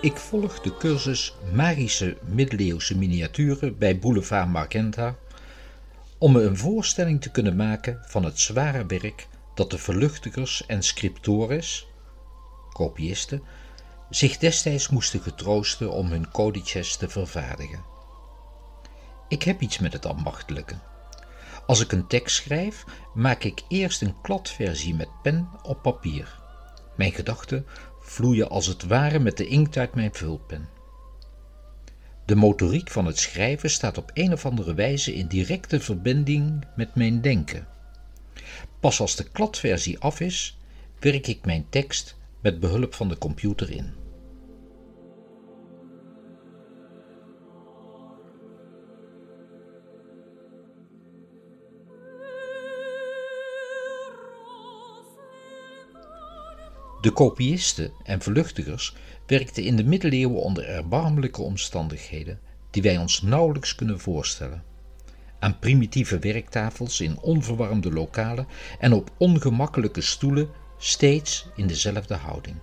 [0.00, 5.16] Ik volg de cursus Magische middeleeuwse miniaturen bij Boulevard Magenta
[6.18, 10.82] om me een voorstelling te kunnen maken van het zware werk dat de verluchtigers en
[10.82, 11.86] scriptores,
[12.72, 13.42] kopiisten,
[14.10, 17.84] zich destijds moesten getroosten om hun codices te vervaardigen.
[19.28, 20.74] Ik heb iets met het ambachtelijke.
[21.66, 22.84] Als ik een tekst schrijf,
[23.14, 26.44] maak ik eerst een kladversie met pen op papier.
[26.96, 27.66] Mijn gedachten
[28.06, 30.68] vloeien als het ware met de inkt uit mijn vulpen.
[32.24, 36.94] De motoriek van het schrijven staat op een of andere wijze in directe verbinding met
[36.94, 37.66] mijn denken.
[38.80, 40.58] Pas als de kladversie af is,
[40.98, 44.05] werk ik mijn tekst met behulp van de computer in.
[57.06, 58.94] De kopiisten en vluchtigers
[59.26, 62.40] werkten in de middeleeuwen onder erbarmelijke omstandigheden
[62.70, 64.62] die wij ons nauwelijks kunnen voorstellen.
[65.38, 68.46] Aan primitieve werktafels in onverwarmde lokalen
[68.78, 72.56] en op ongemakkelijke stoelen steeds in dezelfde houding.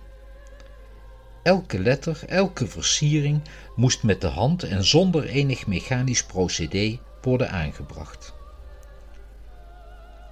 [1.42, 3.40] Elke letter, elke versiering
[3.76, 8.34] moest met de hand en zonder enig mechanisch procedé worden aangebracht.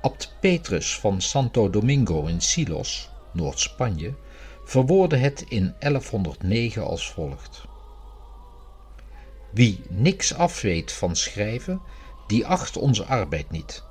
[0.00, 4.14] Abt Petrus van Santo Domingo in Silos Noord-Spanje,
[4.64, 7.62] verwoordde het in 1109 als volgt.
[9.50, 11.80] Wie niks afweet van schrijven,
[12.26, 13.84] die acht onze arbeid niet.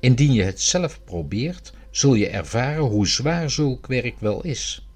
[0.00, 4.86] Indien je het zelf probeert, zul je ervaren hoe zwaar zulk werk wel is.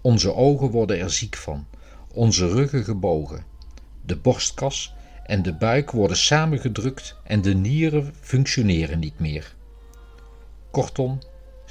[0.00, 1.66] Onze ogen worden er ziek van,
[2.12, 3.44] onze ruggen gebogen,
[4.04, 9.54] de borstkas en de buik worden samengedrukt en de nieren functioneren niet meer.
[10.70, 11.18] Kortom,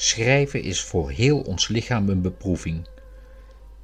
[0.02, 2.88] Schrijven is voor heel ons lichaam een beproeving.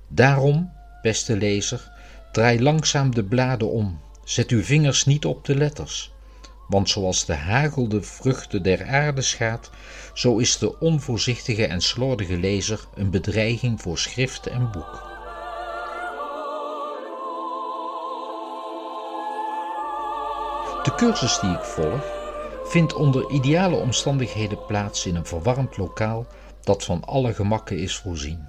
[0.07, 0.71] Daarom,
[1.01, 1.91] beste lezer,
[2.31, 3.99] draai langzaam de bladen om.
[4.23, 6.11] Zet uw vingers niet op de letters.
[6.67, 9.69] Want zoals de hagel de vruchten der aarde schaadt,
[10.13, 15.03] zo is de onvoorzichtige en slordige lezer een bedreiging voor schrift en boek.
[20.83, 22.24] De cursus die ik volg
[22.65, 26.27] vindt onder ideale omstandigheden plaats in een verwarmd lokaal
[26.63, 28.47] dat van alle gemakken is voorzien.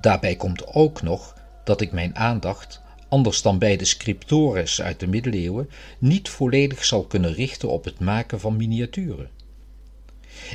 [0.00, 1.34] Daarbij komt ook nog
[1.64, 7.04] dat ik mijn aandacht, anders dan bij de scriptores uit de middeleeuwen, niet volledig zal
[7.04, 9.30] kunnen richten op het maken van miniaturen.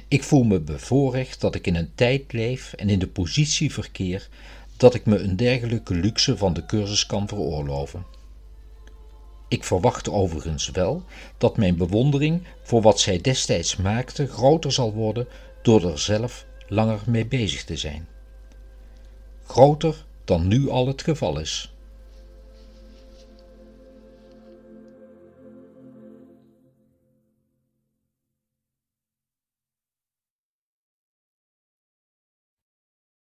[0.07, 4.29] Ik voel me bevoorrecht dat ik in een tijd leef en in de positie verkeer
[4.77, 8.05] dat ik me een dergelijke luxe van de cursus kan veroorloven.
[9.49, 11.03] Ik verwacht overigens wel
[11.37, 15.27] dat mijn bewondering voor wat zij destijds maakte groter zal worden
[15.61, 18.07] door er zelf langer mee bezig te zijn.
[19.45, 21.73] Groter dan nu al het geval is.